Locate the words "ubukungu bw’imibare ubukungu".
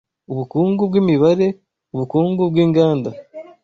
0.31-2.41